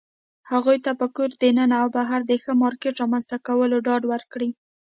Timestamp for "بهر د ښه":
1.97-2.51